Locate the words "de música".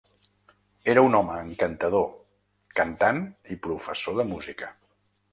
4.21-4.71